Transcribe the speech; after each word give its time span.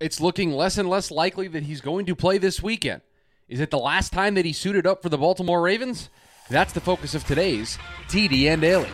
it's 0.00 0.18
looking 0.18 0.50
less 0.50 0.78
and 0.78 0.88
less 0.88 1.10
likely 1.10 1.46
that 1.48 1.64
he's 1.64 1.82
going 1.82 2.06
to 2.06 2.16
play 2.16 2.38
this 2.38 2.62
weekend. 2.62 3.02
Is 3.48 3.60
it 3.60 3.70
the 3.70 3.78
last 3.78 4.12
time 4.14 4.34
that 4.34 4.46
he 4.46 4.52
suited 4.52 4.86
up 4.86 5.02
for 5.02 5.10
the 5.10 5.18
Baltimore 5.18 5.60
Ravens? 5.60 6.08
That's 6.48 6.72
the 6.72 6.80
focus 6.80 7.14
of 7.14 7.24
today's 7.24 7.78
TDN 8.08 8.62
Daily. 8.62 8.88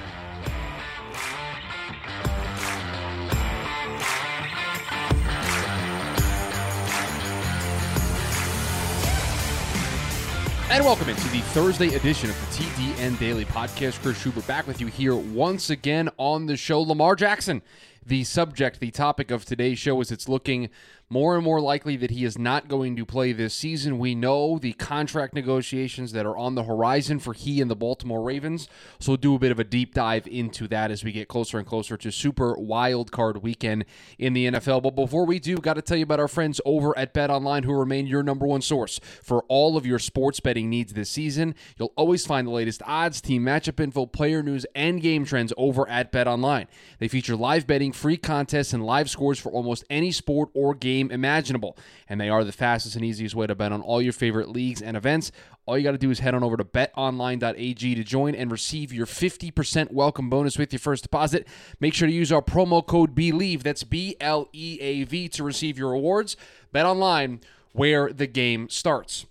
And 10.69 10.85
welcome 10.85 11.09
into 11.09 11.29
the 11.29 11.41
Thursday 11.53 11.95
edition 11.95 12.29
of 12.29 12.41
the 12.41 12.65
TDN 12.65 13.19
Daily 13.21 13.45
Podcast. 13.45 14.03
Chris 14.03 14.21
Schubert 14.21 14.47
back 14.49 14.67
with 14.67 14.81
you 14.81 14.89
here 14.89 15.15
once 15.15 15.71
again 15.71 16.11
on 16.19 16.47
the 16.47 16.57
show. 16.57 16.81
Lamar 16.81 17.15
Jackson, 17.15 17.63
the 18.07 18.25
subject, 18.25 18.81
the 18.81 18.91
topic 18.91 19.31
of 19.31 19.45
today's 19.45 19.79
show, 19.79 20.01
is 20.01 20.13
it's 20.13 20.29
looking 20.29 20.71
more 21.09 21.37
and 21.37 21.45
more 21.45 21.61
likely 21.61 21.97
that 21.97 22.11
he 22.11 22.25
is 22.25 22.37
not 22.37 22.67
going 22.69 22.97
to 22.97 23.07
play 23.07 23.33
this 23.33 23.55
season. 23.55 23.99
We 23.99 24.15
know 24.15 24.59
the 24.59 24.73
contract 24.73 25.35
negotiations 25.35 26.13
that 26.13 26.27
are 26.27 26.37
on 26.37 26.57
the 26.57 26.65
horizon 26.65 27.21
for 27.21 27.33
he 27.33 27.61
and 27.61 27.71
the 27.71 27.77
Baltimore 27.77 28.23
Ravens. 28.23 28.69
So 28.99 29.13
we'll 29.13 29.19
do 29.19 29.35
a 29.37 29.39
bit 29.39 29.53
of 29.53 29.61
a 29.61 29.65
deep 29.65 29.95
dive 29.95 30.27
into 30.27 30.67
that 30.69 30.91
as 30.91 31.05
we 31.05 31.13
get 31.13 31.29
closer 31.29 31.59
and 31.59 31.67
closer 31.67 31.97
to 31.97 32.11
Super 32.11 32.59
Wild 32.59 33.13
Card 33.13 33.43
Weekend 33.43 33.85
in 34.19 34.33
the 34.33 34.47
NFL. 34.49 34.83
But 34.83 34.97
before 34.97 35.27
we 35.27 35.39
do, 35.39 35.57
got 35.59 35.75
to 35.75 35.83
tell 35.83 35.97
you 35.97 36.03
about 36.03 36.19
our 36.19 36.29
friends 36.29 36.61
over 36.65 36.97
at 36.99 37.13
Bet 37.13 37.31
Online 37.31 37.63
who 37.63 37.73
remain 37.73 38.07
your 38.09 38.25
number 38.25 38.47
one 38.47 38.63
source 38.63 38.99
for 39.23 39.45
all 39.49 39.77
of 39.77 39.87
your 39.87 40.01
sports 40.01 40.41
betting 40.41 40.69
needs 40.69 40.93
this 40.95 41.11
season. 41.11 41.55
You'll 41.79 41.93
always 41.97 42.27
find 42.27 42.49
the 42.49 42.53
latest 42.53 42.83
odds, 42.85 43.21
team 43.21 43.45
matchup 43.45 43.79
info, 43.79 44.07
player 44.07 44.43
news, 44.43 44.67
and 44.75 45.01
game 45.01 45.25
trends 45.25 45.53
over 45.57 45.89
at 45.89 46.11
Bet 46.11 46.27
Online. 46.27 46.67
They 46.99 47.07
feature 47.07 47.37
live 47.37 47.67
betting, 47.69 47.93
free 47.97 48.17
contests, 48.17 48.73
and 48.73 48.85
live 48.85 49.11
scores 49.11 49.39
for 49.39 49.51
almost 49.51 49.85
any 49.91 50.13
sport 50.13 50.51
or 50.55 50.75
game 50.75 51.11
imaginable. 51.11 51.77
And 52.09 52.21
they 52.21 52.29
are 52.29 52.45
the 52.45 52.53
fastest 52.53 52.95
and 52.95 53.05
easiest 53.05 53.35
way 53.35 53.47
to 53.47 53.55
bet 53.55 53.73
on 53.73 53.83
all 53.83 54.01
your 54.01 54.13
favorite 54.13 54.49
leagues 54.49 54.81
and 54.81 54.97
events. 54.97 55.33
All 55.67 55.77
you 55.77 55.83
got 55.83 55.93
to 55.93 55.99
do 55.99 56.11
is 56.11 56.21
head 56.21 56.35
on 56.35 56.45
over 56.45 56.57
to 56.57 56.65
betonline.ag 56.65 57.95
to 57.95 58.05
join 58.05 58.35
and 58.35 58.53
receive 58.53 58.93
your 58.93 59.07
50% 59.07 59.93
welcome 59.93 60.31
bonus 60.31 60.59
with 60.59 60.73
your 60.73 60.81
first 60.81 61.03
deposit. 61.03 61.49
Make 61.81 61.95
sure 61.95 62.07
to 62.07 62.15
use 62.15 62.31
our 62.31 62.43
promo 62.43 62.87
code 62.87 63.15
BLEAV, 63.15 63.63
that's 63.63 63.83
B 63.83 64.17
L 64.21 64.49
E 64.53 64.79
A 64.81 65.03
V, 65.05 65.29
to 65.31 65.43
receive 65.43 65.79
your 65.79 65.91
rewards. 65.91 66.37
Bet 66.73 66.87
online 66.87 67.41
where 67.73 68.13
the 68.13 68.27
game 68.27 68.69
starts. 68.69 69.27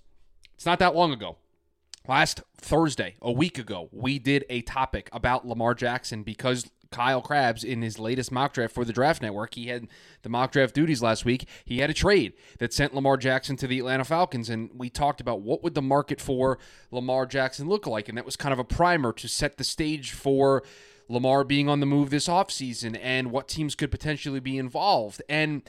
It's 0.56 0.66
not 0.66 0.80
that 0.80 0.96
long 0.96 1.12
ago. 1.12 1.38
Last 2.08 2.42
Thursday, 2.58 3.16
a 3.22 3.32
week 3.32 3.58
ago, 3.58 3.90
we 3.92 4.20
did 4.20 4.46
a 4.50 4.62
topic 4.62 5.10
about 5.12 5.48
Lamar 5.48 5.74
Jackson 5.74 6.22
because 6.22 6.70
Kyle 6.92 7.22
Crabbs 7.22 7.64
in 7.64 7.82
his 7.82 8.00
latest 8.00 8.32
mock 8.32 8.54
draft 8.54 8.74
for 8.74 8.86
the 8.86 8.94
Draft 8.94 9.22
Network. 9.22 9.56
He 9.56 9.68
had 9.68 9.88
the 10.22 10.30
mock 10.30 10.52
draft 10.52 10.74
duties 10.74 11.02
last 11.02 11.26
week. 11.26 11.48
He 11.64 11.80
had 11.80 11.90
a 11.90 11.94
trade 11.94 12.34
that 12.60 12.74
sent 12.74 12.96
Lamar 12.96 13.18
Jackson 13.18 13.56
to 13.58 13.68
the 13.68 13.80
Atlanta 13.80 14.06
Falcons, 14.06 14.50
and 14.50 14.70
we 14.74 14.90
talked 14.90 15.22
about 15.22 15.42
what 15.42 15.64
would 15.64 15.76
the 15.76 15.82
market 15.82 16.22
for 16.22 16.58
Lamar 16.92 17.26
Jackson 17.26 17.68
look 17.68 17.86
like, 17.88 18.08
and 18.10 18.18
that 18.18 18.26
was 18.26 18.36
kind 18.36 18.54
of 18.54 18.60
a 18.60 18.64
primer 18.64 19.12
to 19.14 19.28
set 19.28 19.58
the 19.58 19.64
stage 19.64 20.12
for 20.12 20.64
Lamar 21.08 21.44
being 21.44 21.70
on 21.70 21.80
the 21.80 21.86
move 21.86 22.10
this 22.10 22.28
offseason 22.28 22.98
and 23.02 23.32
what 23.32 23.48
teams 23.48 23.76
could 23.76 23.92
potentially 23.92 24.40
be 24.40 24.58
involved. 24.58 25.22
And 25.30 25.62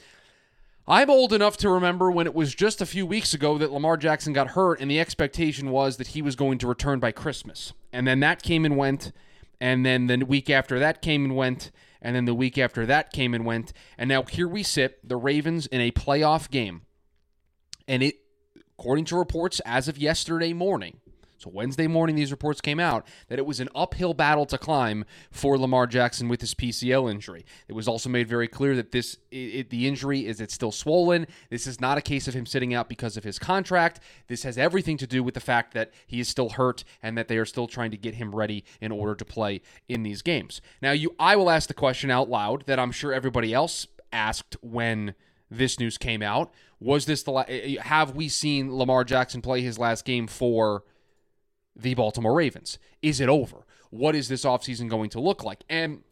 I'm 0.87 1.09
old 1.09 1.33
enough 1.33 1.57
to 1.57 1.69
remember 1.69 2.09
when 2.09 2.27
it 2.27 2.33
was 2.33 2.55
just 2.55 2.81
a 2.81 2.85
few 2.85 3.05
weeks 3.05 3.33
ago 3.33 3.57
that 3.57 3.73
Lamar 3.73 3.97
Jackson 3.97 4.31
got 4.31 4.51
hurt, 4.51 4.79
and 4.79 4.89
the 4.89 4.99
expectation 4.99 5.69
was 5.69 5.97
that 5.97 6.07
he 6.07 6.21
was 6.21 6.35
going 6.35 6.57
to 6.59 6.67
return 6.67 6.99
by 6.99 7.11
Christmas. 7.11 7.73
And 7.91 8.07
then 8.07 8.21
that 8.21 8.41
came 8.41 8.63
and 8.63 8.77
went, 8.77 9.11
and 9.59 9.85
then 9.85 10.07
the 10.07 10.25
week 10.25 10.49
after 10.49 10.79
that 10.79 11.01
came 11.01 11.25
and 11.25 11.35
went, 11.35 11.71
and 12.01 12.15
then 12.15 12.25
the 12.25 12.33
week 12.33 12.57
after 12.57 12.85
that 12.85 13.11
came 13.11 13.33
and 13.33 13.45
went, 13.45 13.73
and 13.97 14.07
now 14.07 14.23
here 14.23 14.47
we 14.47 14.63
sit, 14.63 15.07
the 15.07 15.17
Ravens 15.17 15.67
in 15.67 15.81
a 15.81 15.91
playoff 15.91 16.49
game. 16.49 16.83
And 17.87 18.03
it 18.03 18.15
according 18.77 19.05
to 19.05 19.17
reports 19.17 19.59
as 19.65 19.87
of 19.87 19.97
yesterday 19.97 20.53
morning, 20.53 20.99
so 21.37 21.51
Wednesday 21.51 21.87
morning, 21.87 22.15
these 22.15 22.31
reports 22.31 22.61
came 22.61 22.79
out 22.79 23.05
that 23.27 23.37
it 23.37 23.45
was 23.45 23.59
an 23.59 23.69
uphill 23.75 24.13
battle 24.13 24.45
to 24.47 24.57
climb 24.57 25.05
for 25.29 25.57
Lamar 25.57 25.85
Jackson 25.85 26.27
with 26.27 26.41
his 26.41 26.55
PCL 26.55 27.09
injury. 27.09 27.45
It 27.67 27.73
was 27.73 27.87
also 27.87 28.09
made 28.09 28.27
very 28.27 28.47
clear 28.47 28.75
that 28.75 28.91
this 28.91 29.17
it, 29.31 29.69
the 29.69 29.87
injury 29.87 30.25
is 30.25 30.41
it's 30.41 30.53
still 30.53 30.71
swollen. 30.71 31.27
This 31.49 31.67
is 31.67 31.79
not 31.79 31.97
a 31.97 32.01
case 32.01 32.27
of 32.27 32.33
him 32.33 32.45
sitting 32.45 32.73
out 32.73 32.89
because 32.89 33.17
of 33.17 33.23
his 33.23 33.37
contract. 33.37 33.99
This 34.27 34.43
has 34.43 34.57
everything 34.57 34.97
to 34.97 35.07
do 35.07 35.23
with 35.23 35.35
the 35.35 35.39
fact 35.39 35.73
that 35.75 35.91
he 36.07 36.19
is 36.19 36.27
still 36.27 36.49
hurt 36.49 36.83
and 37.03 37.17
that 37.17 37.27
they 37.27 37.37
are 37.37 37.45
still 37.45 37.67
trying 37.67 37.91
to 37.91 37.97
get 37.97 38.15
him 38.15 38.33
ready 38.33 38.65
in 38.81 38.91
order 38.91 39.13
to 39.13 39.25
play 39.25 39.61
in 39.87 40.01
these 40.03 40.23
games. 40.23 40.59
Now, 40.81 40.91
you, 40.91 41.15
I 41.19 41.35
will 41.35 41.49
ask 41.49 41.67
the 41.67 41.73
question 41.75 42.09
out 42.09 42.29
loud 42.29 42.65
that 42.65 42.79
I'm 42.79 42.91
sure 42.91 43.13
everybody 43.13 43.53
else 43.53 43.85
asked 44.11 44.57
when 44.61 45.13
this 45.51 45.79
news 45.79 45.97
came 45.97 46.23
out. 46.23 46.51
Was 46.79 47.05
this 47.05 47.23
the 47.23 47.79
have 47.81 48.15
we 48.15 48.27
seen 48.27 48.75
Lamar 48.75 49.03
Jackson 49.03 49.41
play 49.41 49.61
his 49.61 49.77
last 49.77 50.05
game 50.05 50.27
for? 50.27 50.83
The 51.77 51.93
Baltimore 51.93 52.33
Ravens? 52.33 52.79
Is 53.01 53.19
it 53.19 53.29
over? 53.29 53.65
What 53.89 54.15
is 54.15 54.27
this 54.27 54.43
offseason 54.43 54.89
going 54.89 55.09
to 55.11 55.19
look 55.19 55.43
like? 55.43 55.63
And 55.69 56.03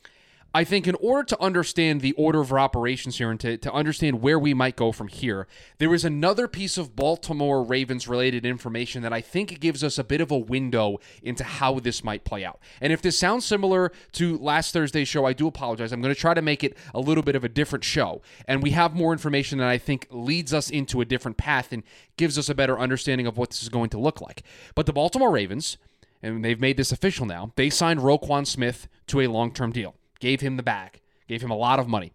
I 0.55 0.63
think 0.63 0.87
in 0.87 0.95
order 1.01 1.25
to 1.25 1.43
understand 1.43 1.99
the 1.99 2.13
order 2.13 2.39
of 2.39 2.53
operations 2.53 3.17
here 3.17 3.29
and 3.29 3.37
to, 3.41 3.57
to 3.57 3.73
understand 3.73 4.21
where 4.21 4.39
we 4.39 4.53
might 4.53 4.77
go 4.77 4.93
from 4.93 5.09
here, 5.09 5.47
there 5.79 5.93
is 5.93 6.05
another 6.05 6.47
piece 6.47 6.77
of 6.77 6.95
Baltimore 6.95 7.61
Ravens 7.61 8.07
related 8.07 8.45
information 8.45 9.01
that 9.01 9.11
I 9.11 9.19
think 9.19 9.59
gives 9.59 9.83
us 9.83 9.97
a 9.97 10.03
bit 10.05 10.21
of 10.21 10.31
a 10.31 10.37
window 10.37 11.01
into 11.21 11.43
how 11.43 11.79
this 11.81 12.05
might 12.05 12.23
play 12.23 12.45
out. 12.45 12.61
And 12.79 12.93
if 12.93 13.01
this 13.01 13.19
sounds 13.19 13.43
similar 13.43 13.91
to 14.13 14.37
last 14.37 14.71
Thursday's 14.71 15.09
show, 15.09 15.25
I 15.25 15.33
do 15.33 15.45
apologize. 15.45 15.91
I'm 15.91 16.01
going 16.01 16.15
to 16.15 16.19
try 16.19 16.33
to 16.33 16.41
make 16.41 16.63
it 16.63 16.77
a 16.93 17.01
little 17.01 17.21
bit 17.21 17.35
of 17.35 17.43
a 17.43 17.49
different 17.49 17.83
show. 17.83 18.21
And 18.47 18.63
we 18.63 18.69
have 18.69 18.95
more 18.95 19.11
information 19.11 19.57
that 19.57 19.67
I 19.67 19.77
think 19.77 20.07
leads 20.09 20.53
us 20.53 20.69
into 20.69 21.01
a 21.01 21.05
different 21.05 21.35
path 21.35 21.73
and 21.73 21.83
gives 22.15 22.37
us 22.37 22.47
a 22.47 22.55
better 22.55 22.79
understanding 22.79 23.27
of 23.27 23.37
what 23.37 23.49
this 23.49 23.61
is 23.61 23.67
going 23.67 23.89
to 23.89 23.99
look 23.99 24.21
like. 24.21 24.41
But 24.73 24.85
the 24.85 24.93
Baltimore 24.93 25.31
Ravens, 25.31 25.75
and 26.23 26.45
they've 26.45 26.61
made 26.61 26.77
this 26.77 26.93
official 26.93 27.25
now, 27.25 27.51
they 27.57 27.69
signed 27.69 27.99
Roquan 27.99 28.47
Smith 28.47 28.87
to 29.07 29.19
a 29.19 29.27
long 29.27 29.51
term 29.51 29.73
deal 29.73 29.95
gave 30.19 30.41
him 30.41 30.57
the 30.57 30.63
bag, 30.63 31.01
gave 31.27 31.41
him 31.41 31.51
a 31.51 31.57
lot 31.57 31.79
of 31.79 31.87
money. 31.87 32.13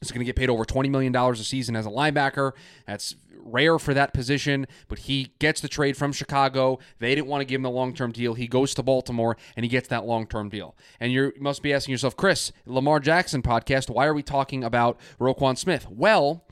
He's 0.00 0.10
going 0.10 0.20
to 0.20 0.24
get 0.24 0.36
paid 0.36 0.48
over 0.48 0.64
$20 0.64 0.90
million 0.90 1.14
a 1.14 1.36
season 1.36 1.76
as 1.76 1.84
a 1.84 1.90
linebacker. 1.90 2.52
That's 2.86 3.16
rare 3.42 3.78
for 3.78 3.92
that 3.94 4.14
position, 4.14 4.66
but 4.88 5.00
he 5.00 5.34
gets 5.38 5.60
the 5.60 5.68
trade 5.68 5.96
from 5.96 6.12
Chicago. 6.12 6.78
They 6.98 7.14
didn't 7.14 7.26
want 7.26 7.42
to 7.42 7.44
give 7.44 7.56
him 7.56 7.62
the 7.62 7.70
long 7.70 7.94
term 7.94 8.12
deal. 8.12 8.34
He 8.34 8.46
goes 8.46 8.74
to 8.74 8.82
Baltimore 8.82 9.36
and 9.56 9.64
he 9.64 9.68
gets 9.68 9.88
that 9.88 10.06
long 10.06 10.26
term 10.26 10.48
deal. 10.48 10.74
And 10.98 11.12
you 11.12 11.32
must 11.38 11.62
be 11.62 11.72
asking 11.72 11.92
yourself, 11.92 12.16
Chris, 12.16 12.52
Lamar 12.64 13.00
Jackson 13.00 13.42
podcast, 13.42 13.90
why 13.90 14.06
are 14.06 14.14
we 14.14 14.22
talking 14.22 14.64
about 14.64 14.98
Roquan 15.18 15.58
Smith? 15.58 15.86
Well, 15.90 16.46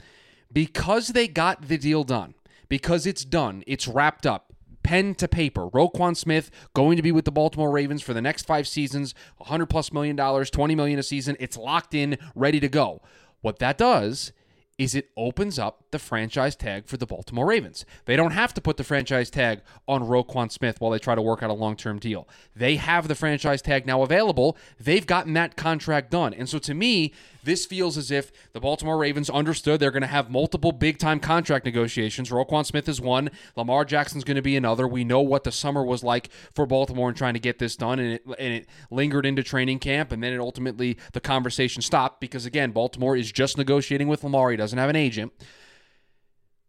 because 0.52 1.08
they 1.08 1.28
got 1.28 1.68
the 1.68 1.78
deal 1.78 2.04
done, 2.04 2.34
because 2.68 3.06
it's 3.06 3.24
done, 3.24 3.64
it's 3.66 3.88
wrapped 3.88 4.26
up 4.26 4.47
pen 4.88 5.14
to 5.14 5.28
paper. 5.28 5.68
Roquan 5.68 6.16
Smith 6.16 6.50
going 6.72 6.96
to 6.96 7.02
be 7.02 7.12
with 7.12 7.26
the 7.26 7.30
Baltimore 7.30 7.70
Ravens 7.70 8.00
for 8.00 8.14
the 8.14 8.22
next 8.22 8.46
five 8.46 8.66
seasons, 8.66 9.14
100 9.36 9.66
plus 9.66 9.92
million 9.92 10.16
dollars, 10.16 10.48
20 10.48 10.74
million 10.74 10.98
a 10.98 11.02
season. 11.02 11.36
It's 11.38 11.58
locked 11.58 11.94
in, 11.94 12.16
ready 12.34 12.58
to 12.58 12.70
go. 12.70 13.02
What 13.42 13.58
that 13.58 13.76
does 13.76 14.32
is 14.78 14.94
it 14.94 15.10
opens 15.14 15.58
up 15.58 15.87
the 15.90 15.98
franchise 15.98 16.54
tag 16.56 16.86
for 16.86 16.96
the 16.96 17.06
Baltimore 17.06 17.46
Ravens. 17.46 17.84
They 18.04 18.16
don't 18.16 18.32
have 18.32 18.52
to 18.54 18.60
put 18.60 18.76
the 18.76 18.84
franchise 18.84 19.30
tag 19.30 19.60
on 19.86 20.02
Roquan 20.02 20.50
Smith 20.50 20.80
while 20.80 20.90
they 20.90 20.98
try 20.98 21.14
to 21.14 21.22
work 21.22 21.42
out 21.42 21.50
a 21.50 21.54
long 21.54 21.76
term 21.76 21.98
deal. 21.98 22.28
They 22.54 22.76
have 22.76 23.08
the 23.08 23.14
franchise 23.14 23.62
tag 23.62 23.86
now 23.86 24.02
available. 24.02 24.56
They've 24.78 25.06
gotten 25.06 25.32
that 25.34 25.56
contract 25.56 26.10
done. 26.10 26.34
And 26.34 26.48
so 26.48 26.58
to 26.58 26.74
me, 26.74 27.12
this 27.44 27.64
feels 27.64 27.96
as 27.96 28.10
if 28.10 28.30
the 28.52 28.60
Baltimore 28.60 28.98
Ravens 28.98 29.30
understood 29.30 29.80
they're 29.80 29.90
going 29.90 30.02
to 30.02 30.06
have 30.06 30.30
multiple 30.30 30.72
big 30.72 30.98
time 30.98 31.20
contract 31.20 31.64
negotiations. 31.64 32.30
Roquan 32.30 32.66
Smith 32.66 32.88
is 32.88 33.00
one, 33.00 33.30
Lamar 33.56 33.84
Jackson's 33.84 34.24
going 34.24 34.36
to 34.36 34.42
be 34.42 34.56
another. 34.56 34.86
We 34.86 35.04
know 35.04 35.20
what 35.20 35.44
the 35.44 35.52
summer 35.52 35.84
was 35.84 36.04
like 36.04 36.30
for 36.54 36.66
Baltimore 36.66 37.08
in 37.08 37.14
trying 37.14 37.34
to 37.34 37.40
get 37.40 37.58
this 37.58 37.76
done, 37.76 37.98
and 37.98 38.14
it, 38.14 38.24
and 38.38 38.52
it 38.54 38.66
lingered 38.90 39.24
into 39.24 39.42
training 39.42 39.78
camp, 39.78 40.12
and 40.12 40.22
then 40.22 40.32
it 40.32 40.40
ultimately, 40.40 40.98
the 41.12 41.20
conversation 41.20 41.80
stopped 41.80 42.20
because, 42.20 42.44
again, 42.44 42.72
Baltimore 42.72 43.16
is 43.16 43.32
just 43.32 43.56
negotiating 43.56 44.08
with 44.08 44.24
Lamar. 44.24 44.50
He 44.50 44.56
doesn't 44.56 44.78
have 44.78 44.90
an 44.90 44.96
agent 44.96 45.32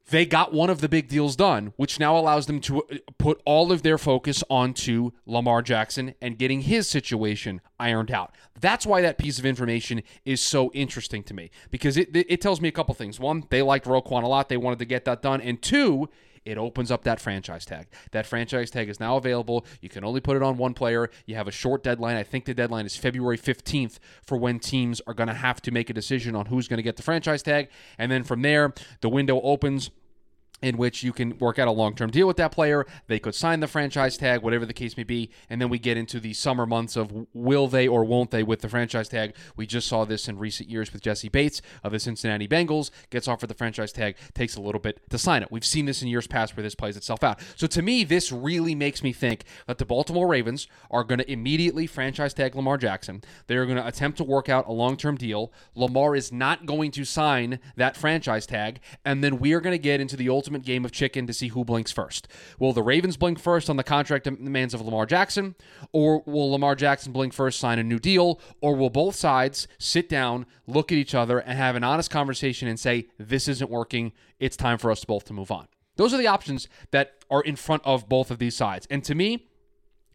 they 0.10 0.26
got 0.26 0.54
one 0.54 0.70
of 0.70 0.82
the 0.82 0.90
big 0.90 1.08
deals 1.08 1.36
done, 1.36 1.74
which 1.76 2.00
now 2.00 2.18
allows 2.18 2.46
them 2.46 2.60
to 2.62 2.84
uh, 2.84 2.98
put 3.18 3.42
all 3.46 3.72
of 3.72 3.84
their 3.84 3.98
focus 3.98 4.44
onto 4.50 5.12
Lamar 5.26 5.62
Jackson 5.62 6.16
and 6.22 6.38
getting 6.38 6.62
his 6.62 6.88
situation 6.88 7.62
ironed 7.80 8.12
out. 8.12 8.36
That's 8.60 8.86
why 8.86 9.02
that 9.02 9.18
piece 9.18 9.40
of 9.40 9.46
information 9.46 10.04
is 10.26 10.42
so 10.42 10.72
interesting 10.74 11.24
to 11.24 11.34
me 11.34 11.52
because 11.72 11.98
it, 11.98 12.10
it 12.14 12.42
tells 12.42 12.62
me 12.62 12.68
a 12.68 12.72
couple 12.72 12.94
things. 12.96 13.20
One, 13.20 13.44
they 13.50 13.62
liked 13.62 13.86
Roquan 13.86 14.24
a 14.24 14.28
lot, 14.28 14.50
they 14.50 14.58
wanted 14.58 14.80
to 14.80 14.86
get 14.86 15.06
that 15.06 15.22
done. 15.22 15.42
And 15.42 15.62
two, 15.62 16.10
it 16.46 16.58
opens 16.58 16.92
up 16.92 17.04
that 17.04 17.20
franchise 17.20 17.66
tag. 17.66 17.88
That 18.12 18.26
franchise 18.26 18.72
tag 18.72 18.90
is 18.90 19.00
now 19.00 19.18
available. 19.18 19.66
You 19.82 19.90
can 19.90 20.04
only 20.04 20.22
put 20.22 20.36
it 20.36 20.44
on 20.44 20.58
one 20.58 20.74
player. 20.74 21.10
You 21.26 21.36
have 21.36 21.48
a 21.48 21.52
short 21.52 21.84
deadline. 21.84 22.16
I 22.16 22.24
think 22.24 22.46
the 22.46 22.54
deadline 22.54 22.86
is 22.86 22.96
February 22.96 23.38
15th 23.38 24.00
for 24.24 24.38
when 24.38 24.60
teams 24.60 25.02
are 25.06 25.14
going 25.14 25.28
to 25.28 25.34
have 25.34 25.62
to 25.64 25.72
make 25.72 25.90
a 25.90 25.94
decision 25.94 26.36
on 26.36 26.48
who's 26.48 26.68
going 26.68 26.78
to 26.78 26.84
get 26.84 26.98
the 26.98 27.04
franchise 27.04 27.44
tag. 27.44 27.70
And 27.98 28.12
then 28.12 28.24
from 28.24 28.42
there, 28.42 28.74
the 29.02 29.10
window 29.10 29.42
opens 29.42 29.92
in 30.62 30.78
which 30.78 31.04
you 31.04 31.14
can 31.14 31.38
work 31.38 31.60
out 31.60 31.68
a 31.68 31.72
long 31.72 31.96
term 31.96 32.10
deal 32.10 32.28
with 32.28 32.38
that 32.38 32.52
player. 32.52 32.86
They 33.08 33.20
could 33.20 33.36
sign 33.36 33.60
the 33.60 33.68
franchise 33.68 34.18
tag, 34.18 34.42
whatever 34.42 34.66
the 34.66 34.74
case 34.74 34.98
may 34.98 35.04
be. 35.04 35.30
And 35.50 35.62
then 35.62 35.70
we 35.70 35.80
get 35.80 35.98
into 35.98 36.20
the 36.20 36.34
summer 36.34 36.66
months 36.66 36.96
of 36.96 37.28
will 37.34 37.68
they 37.68 37.88
or 37.88 38.04
won't 38.04 38.32
they 38.32 38.44
with 38.44 38.62
the 38.62 38.70
franchise 38.70 39.10
tag. 39.10 39.36
We 39.56 39.66
just 39.66 39.88
saw 39.88 40.06
this 40.06 40.28
in 40.28 40.38
recent 40.38 40.70
years 40.70 40.92
with 40.92 41.02
Jessie 41.02 41.30
Bates 41.30 41.62
of 41.84 41.92
the 41.92 42.00
Cincinnati 42.00 42.48
Bengals. 42.48 42.92
Gets 43.10 43.28
offered 43.28 43.48
the 43.48 43.54
franchise 43.54 43.92
tag, 43.92 44.18
takes 44.34 44.56
a 44.56 44.62
little 44.62 44.82
bit 44.82 45.00
to 45.10 45.18
sign 45.18 45.44
it. 45.44 45.52
We've 45.52 45.66
seen 45.66 45.86
this 45.86 46.02
in 46.02 46.08
years 46.08 46.28
past 46.28 46.56
where 46.56 46.64
this 46.64 46.76
plays 46.76 46.98
itself 46.98 47.24
out. 47.24 47.40
So 47.56 47.68
to 47.68 47.82
me, 47.82 48.04
this 48.04 48.32
really 48.32 48.76
makes 48.76 49.04
me 49.04 49.14
think 49.14 49.44
that 49.68 49.78
the 49.78 49.86
Baltimore 49.86 50.28
Ravens 50.28 50.68
are 50.92 51.04
going 51.04 51.20
to 51.20 51.32
immediately 51.32 51.88
franchise 51.88 52.34
tag 52.34 52.56
Lamar 52.56 52.78
Jackson. 52.78 53.22
They're 53.48 53.66
going 53.66 53.78
to 53.78 53.88
attempt 53.88 54.18
to 54.18 54.24
work 54.24 54.50
out 54.50 54.68
a 54.68 54.72
long 54.72 54.98
term 54.98 55.16
deal. 55.16 55.52
Lamar 55.76 56.16
is 56.16 56.32
not 56.32 56.66
going 56.66 56.92
to 56.92 57.06
sign 57.06 57.60
that 57.76 57.96
franchise 57.96 58.46
tag. 58.46 58.80
And 59.06 59.24
then 59.24 59.40
we 59.40 59.54
are 59.54 59.62
going 59.62 59.74
to 59.74 59.82
get 59.82 60.02
into 60.02 60.16
the 60.16 60.30
ultimate 60.30 60.49
ultimate 60.50 60.66
game 60.66 60.84
of 60.84 60.92
chicken 60.92 61.28
to 61.28 61.34
see 61.34 61.50
who 61.50 61.64
blinks 61.64 61.92
first. 61.92 62.28
Will 62.58 62.74
the 62.74 62.82
Ravens 62.82 63.18
blink 63.18 63.38
first 63.38 63.70
on 63.70 63.78
the 63.78 63.84
contract 63.84 64.24
demands 64.24 64.74
of 64.74 64.82
Lamar 64.82 65.06
Jackson, 65.06 65.54
or 65.92 66.24
will 66.26 66.52
Lamar 66.52 66.74
Jackson 66.74 67.12
blink 67.12 67.34
first, 67.34 67.60
sign 67.60 67.78
a 67.78 67.84
new 67.84 68.00
deal, 68.00 68.40
or 68.62 68.76
will 68.76 68.90
both 68.90 69.16
sides 69.16 69.68
sit 69.78 70.10
down, 70.10 70.48
look 70.66 70.92
at 70.92 70.98
each 70.98 71.14
other, 71.14 71.38
and 71.38 71.56
have 71.56 71.76
an 71.76 71.84
honest 71.84 72.10
conversation 72.10 72.68
and 72.68 72.80
say, 72.80 73.10
this 73.20 73.48
isn't 73.48 73.70
working, 73.70 74.12
it's 74.40 74.58
time 74.58 74.80
for 74.80 74.90
us 74.90 75.06
both 75.06 75.26
to 75.26 75.34
move 75.34 75.52
on? 75.52 75.68
Those 75.98 76.16
are 76.16 76.18
the 76.18 76.28
options 76.28 76.68
that 76.90 77.24
are 77.30 77.44
in 77.44 77.56
front 77.56 77.84
of 77.86 78.10
both 78.10 78.32
of 78.32 78.40
these 78.40 78.56
sides. 78.56 78.88
And 78.90 79.04
to 79.04 79.14
me, 79.14 79.49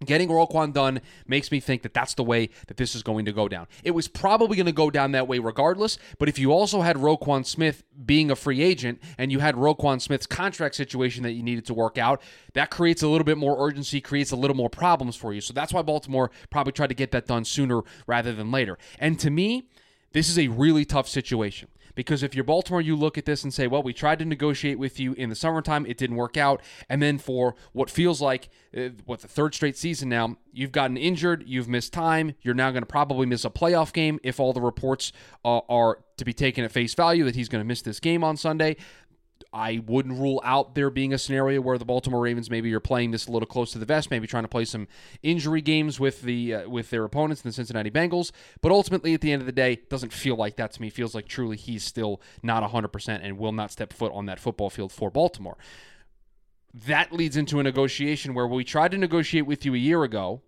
Getting 0.05 0.29
Roquan 0.29 0.73
done 0.73 1.01
makes 1.27 1.51
me 1.51 1.61
think 1.61 1.83
that 1.83 1.95
that's 1.95 2.15
the 2.15 2.25
way 2.25 2.51
that 2.67 2.77
this 2.77 2.95
is 2.95 3.03
going 3.03 3.25
to 3.25 3.33
go 3.33 3.49
down. 3.49 3.67
It 3.83 3.93
was 3.93 4.09
probably 4.09 4.57
going 4.57 4.67
to 4.67 4.73
go 4.73 4.91
down 4.91 5.13
that 5.13 5.29
way 5.29 5.39
regardless, 5.39 5.99
but 6.19 6.29
if 6.29 6.39
you 6.39 6.53
also 6.53 6.83
had 6.83 6.97
Roquan 6.97 7.47
Smith 7.47 7.83
being 8.05 8.31
a 8.31 8.37
free 8.37 8.63
agent 8.63 9.01
and 9.19 9.33
you 9.33 9.41
had 9.41 9.55
Roquan 9.55 10.01
Smith's 10.01 10.27
contract 10.27 10.75
situation 10.75 11.23
that 11.23 11.33
you 11.33 11.43
needed 11.43 11.67
to 11.67 11.75
work 11.75 11.99
out, 11.99 12.23
that 12.55 12.71
creates 12.71 13.03
a 13.03 13.09
little 13.09 13.25
bit 13.25 13.39
more 13.39 13.67
urgency, 13.67 14.01
creates 14.01 14.31
a 14.31 14.37
little 14.37 14.57
more 14.57 14.71
problems 14.71 15.17
for 15.17 15.33
you. 15.33 15.41
So 15.41 15.53
that's 15.53 15.73
why 15.73 15.83
Baltimore 15.83 16.31
probably 16.51 16.73
tried 16.73 16.89
to 16.89 16.95
get 16.95 17.11
that 17.13 17.27
done 17.27 17.45
sooner 17.45 17.83
rather 18.07 18.33
than 18.33 18.51
later. 18.51 18.79
And 18.99 19.19
to 19.21 19.31
me, 19.31 19.69
this 20.13 20.29
is 20.29 20.39
a 20.39 20.49
really 20.49 20.85
tough 20.85 21.09
situation. 21.09 21.69
Because 21.95 22.23
if 22.23 22.35
you're 22.35 22.45
Baltimore, 22.45 22.81
you 22.81 22.97
look 22.97 23.17
at 23.19 23.25
this 23.25 23.45
and 23.45 23.53
say, 23.53 23.67
well, 23.67 23.83
we 23.83 23.93
tried 23.93 24.19
to 24.21 24.25
negotiate 24.25 24.79
with 24.79 24.99
you 24.99 25.13
in 25.15 25.29
the 25.29 25.37
summertime, 25.37 25.87
it 25.87 25.97
didn't 25.97 26.17
work 26.17 26.37
out. 26.37 26.63
And 26.89 27.03
then 27.03 27.19
for 27.19 27.55
what 27.73 27.91
feels 27.91 28.21
like, 28.21 28.49
uh, 28.77 28.91
what, 29.05 29.21
the 29.21 29.29
third 29.29 29.55
straight 29.55 29.77
season 29.77 30.09
now, 30.09 30.37
you've 30.53 30.73
gotten 30.73 30.97
injured, 30.97 31.45
you've 31.47 31.69
missed 31.69 31.93
time, 31.93 32.35
you're 32.43 32.55
now 32.55 32.71
going 32.71 32.83
to 32.83 32.87
probably 32.87 33.27
miss 33.27 33.45
a 33.45 33.51
playoff 33.51 33.93
game 33.93 34.19
if 34.23 34.41
all 34.41 34.53
the 34.53 34.61
reports 34.61 35.13
uh, 35.45 35.61
are 35.69 35.99
to 36.17 36.25
be 36.25 36.33
taken 36.33 36.65
at 36.65 36.71
face 36.71 36.95
value 36.95 37.25
that 37.25 37.35
he's 37.35 37.49
going 37.49 37.61
to 37.61 37.67
miss 37.67 37.83
this 37.83 37.99
game 37.99 38.23
on 38.23 38.37
Sunday. 38.37 38.77
I 39.55 39.81
wouldn't 39.87 40.19
rule 40.19 40.41
out 40.45 40.75
there 40.75 40.91
being 40.91 41.13
a 41.13 41.19
scenario 41.19 41.61
where 41.61 41.79
the 41.79 41.85
Baltimore 41.85 42.21
Ravens 42.21 42.51
maybe 42.51 42.69
you're 42.69 42.81
playing 42.81 43.13
this 43.13 43.29
a 43.29 43.31
little 43.31 43.47
close 43.47 43.71
to 43.73 43.79
the 43.79 43.87
vest, 43.87 44.11
maybe 44.11 44.27
trying 44.27 44.43
to 44.43 44.49
play 44.49 44.65
some 44.65 44.89
injury 45.23 45.61
games 45.61 46.01
with 46.01 46.23
the 46.23 46.55
uh, 46.55 46.69
with 46.69 46.91
their 46.91 47.05
opponents, 47.05 47.41
the 47.41 47.53
Cincinnati 47.53 47.91
Bengals. 47.91 48.33
But 48.61 48.73
ultimately, 48.73 49.15
at 49.15 49.21
the 49.21 49.31
end 49.31 49.43
of 49.43 49.47
the 49.47 49.53
day, 49.53 49.75
it 49.75 49.89
doesn't 49.89 50.13
feel 50.13 50.35
like 50.35 50.57
that 50.57 50.73
to 50.73 50.83
me. 50.83 50.89
It 50.89 50.93
feels 50.93 51.15
like 51.15 51.29
truly 51.29 51.57
he's 51.57 51.85
still 51.85 52.21
not 52.43 52.69
100% 52.69 53.21
and 53.23 53.39
will 53.39 53.53
not 53.53 53.71
step 53.71 53.93
foot 53.93 54.13
on 54.13 54.27
that 54.27 54.41
football 54.41 54.71
field 54.71 54.91
for 54.91 55.09
Baltimore. 55.09 55.57
That 56.73 57.13
leads 57.13 57.37
into 57.37 57.61
a 57.61 57.63
negotiation 57.63 58.35
where 58.35 58.49
we 58.49 58.65
tried 58.65 58.91
to 58.91 58.99
negotiate 58.99 59.47
with 59.47 59.65
you 59.65 59.75
a 59.75 59.79
year 59.79 60.03
ago. 60.03 60.43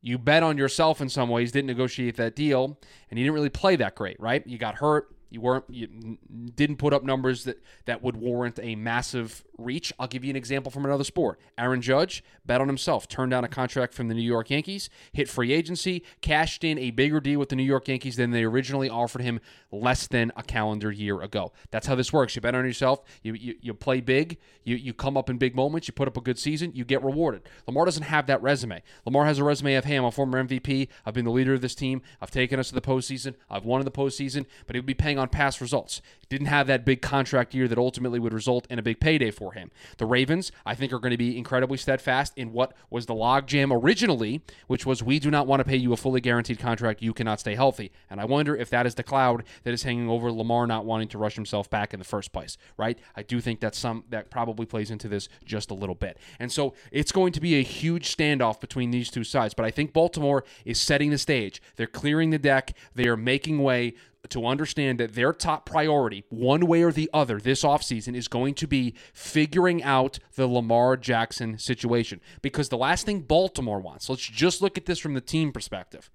You 0.00 0.18
bet 0.18 0.42
on 0.42 0.58
yourself 0.58 1.00
in 1.00 1.08
some 1.08 1.28
ways, 1.28 1.52
didn't 1.52 1.68
negotiate 1.68 2.16
that 2.16 2.34
deal, 2.34 2.80
and 3.08 3.18
you 3.18 3.24
didn't 3.24 3.34
really 3.34 3.48
play 3.48 3.76
that 3.76 3.94
great, 3.94 4.18
right? 4.18 4.44
You 4.44 4.58
got 4.58 4.74
hurt 4.74 5.11
you 5.32 5.40
weren't 5.40 5.64
you 5.68 6.18
didn't 6.54 6.76
put 6.76 6.92
up 6.92 7.02
numbers 7.02 7.44
that 7.44 7.62
that 7.86 8.02
would 8.02 8.16
warrant 8.16 8.58
a 8.62 8.74
massive 8.74 9.44
reach. 9.62 9.92
I'll 9.98 10.08
give 10.08 10.24
you 10.24 10.30
an 10.30 10.36
example 10.36 10.70
from 10.70 10.84
another 10.84 11.04
sport. 11.04 11.38
Aaron 11.58 11.80
Judge 11.80 12.22
bet 12.44 12.60
on 12.60 12.68
himself, 12.68 13.08
turned 13.08 13.30
down 13.30 13.44
a 13.44 13.48
contract 13.48 13.94
from 13.94 14.08
the 14.08 14.14
New 14.14 14.22
York 14.22 14.50
Yankees, 14.50 14.90
hit 15.12 15.28
free 15.28 15.52
agency, 15.52 16.02
cashed 16.20 16.64
in 16.64 16.78
a 16.78 16.90
bigger 16.90 17.20
deal 17.20 17.38
with 17.38 17.48
the 17.48 17.56
New 17.56 17.62
York 17.62 17.88
Yankees 17.88 18.16
than 18.16 18.30
they 18.30 18.44
originally 18.44 18.88
offered 18.88 19.22
him 19.22 19.40
less 19.70 20.06
than 20.06 20.32
a 20.36 20.42
calendar 20.42 20.90
year 20.90 21.20
ago. 21.22 21.52
That's 21.70 21.86
how 21.86 21.94
this 21.94 22.12
works. 22.12 22.34
You 22.34 22.42
bet 22.42 22.54
on 22.54 22.64
yourself, 22.64 23.02
you 23.22 23.34
you, 23.34 23.54
you 23.60 23.74
play 23.74 24.00
big, 24.00 24.38
you 24.64 24.76
you 24.76 24.92
come 24.92 25.16
up 25.16 25.30
in 25.30 25.38
big 25.38 25.54
moments, 25.54 25.88
you 25.88 25.94
put 25.94 26.08
up 26.08 26.16
a 26.16 26.20
good 26.20 26.38
season, 26.38 26.72
you 26.74 26.84
get 26.84 27.02
rewarded. 27.02 27.42
Lamar 27.66 27.84
doesn't 27.84 28.04
have 28.04 28.26
that 28.26 28.42
resume. 28.42 28.82
Lamar 29.04 29.24
has 29.26 29.38
a 29.38 29.44
resume 29.44 29.74
of 29.74 29.84
hey, 29.84 29.96
I'm 29.96 30.04
a 30.04 30.10
former 30.10 30.42
MVP, 30.42 30.88
I've 31.06 31.14
been 31.14 31.24
the 31.24 31.30
leader 31.30 31.54
of 31.54 31.60
this 31.60 31.74
team, 31.74 32.02
I've 32.20 32.30
taken 32.30 32.58
us 32.58 32.68
to 32.68 32.74
the 32.74 32.80
postseason, 32.80 33.34
I've 33.50 33.64
won 33.64 33.80
in 33.80 33.84
the 33.84 33.90
postseason, 33.90 34.46
but 34.66 34.74
he 34.74 34.80
would 34.80 34.86
be 34.86 34.94
paying 34.94 35.18
on 35.18 35.28
past 35.28 35.60
results. 35.60 36.02
Didn't 36.28 36.46
have 36.46 36.66
that 36.66 36.84
big 36.84 37.02
contract 37.02 37.54
year 37.54 37.68
that 37.68 37.78
ultimately 37.78 38.18
would 38.18 38.32
result 38.32 38.66
in 38.70 38.78
a 38.78 38.82
big 38.82 39.00
payday 39.00 39.30
for 39.30 39.51
him. 39.52 39.70
The 39.98 40.06
Ravens, 40.06 40.52
I 40.66 40.74
think, 40.74 40.92
are 40.92 40.98
going 40.98 41.12
to 41.12 41.16
be 41.16 41.36
incredibly 41.38 41.78
steadfast 41.78 42.32
in 42.36 42.52
what 42.52 42.74
was 42.90 43.06
the 43.06 43.14
logjam 43.14 43.72
originally, 43.72 44.42
which 44.66 44.84
was 44.86 45.02
we 45.02 45.18
do 45.18 45.30
not 45.30 45.46
want 45.46 45.60
to 45.60 45.64
pay 45.64 45.76
you 45.76 45.92
a 45.92 45.96
fully 45.96 46.20
guaranteed 46.20 46.58
contract. 46.58 47.02
You 47.02 47.12
cannot 47.12 47.40
stay 47.40 47.54
healthy. 47.54 47.92
And 48.10 48.20
I 48.20 48.24
wonder 48.24 48.56
if 48.56 48.70
that 48.70 48.86
is 48.86 48.94
the 48.94 49.02
cloud 49.02 49.44
that 49.64 49.72
is 49.72 49.82
hanging 49.82 50.08
over 50.08 50.30
Lamar 50.32 50.66
not 50.66 50.84
wanting 50.84 51.08
to 51.08 51.18
rush 51.18 51.34
himself 51.34 51.70
back 51.70 51.92
in 51.92 51.98
the 51.98 52.04
first 52.04 52.32
place, 52.32 52.56
right? 52.76 52.98
I 53.16 53.22
do 53.22 53.40
think 53.40 53.60
that 53.60 53.74
some 53.74 54.04
that 54.10 54.30
probably 54.30 54.66
plays 54.66 54.90
into 54.90 55.08
this 55.08 55.28
just 55.44 55.70
a 55.70 55.74
little 55.74 55.94
bit. 55.94 56.18
And 56.38 56.50
so 56.50 56.74
it's 56.90 57.12
going 57.12 57.32
to 57.32 57.40
be 57.40 57.54
a 57.54 57.62
huge 57.62 58.14
standoff 58.14 58.60
between 58.60 58.90
these 58.90 59.10
two 59.10 59.24
sides. 59.24 59.54
But 59.54 59.66
I 59.66 59.70
think 59.70 59.92
Baltimore 59.92 60.44
is 60.64 60.80
setting 60.80 61.10
the 61.10 61.18
stage. 61.18 61.62
They're 61.76 61.86
clearing 61.86 62.30
the 62.30 62.38
deck. 62.38 62.76
They 62.94 63.06
are 63.06 63.16
making 63.16 63.62
way 63.62 63.94
to 64.28 64.46
understand 64.46 65.00
that 65.00 65.14
their 65.14 65.32
top 65.32 65.66
priority, 65.66 66.24
one 66.28 66.66
way 66.66 66.82
or 66.82 66.92
the 66.92 67.10
other, 67.12 67.40
this 67.40 67.62
offseason 67.62 68.14
is 68.14 68.28
going 68.28 68.54
to 68.54 68.66
be 68.66 68.94
figuring 69.12 69.82
out 69.82 70.18
the 70.36 70.46
Lamar 70.46 70.96
Jackson 70.96 71.58
situation. 71.58 72.20
Because 72.40 72.68
the 72.68 72.78
last 72.78 73.04
thing 73.04 73.20
Baltimore 73.20 73.80
wants, 73.80 74.08
let's 74.08 74.22
just 74.22 74.62
look 74.62 74.78
at 74.78 74.86
this 74.86 74.98
from 74.98 75.14
the 75.14 75.20
team 75.20 75.52
perspective. 75.52 76.10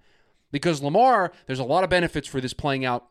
Because 0.51 0.81
Lamar, 0.81 1.33
there's 1.45 1.59
a 1.59 1.65
lot 1.65 1.83
of 1.83 1.89
benefits 1.89 2.27
for 2.27 2.39
this 2.39 2.54
playing 2.54 2.86
out 2.86 3.07